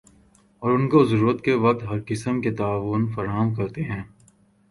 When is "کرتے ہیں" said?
3.53-4.03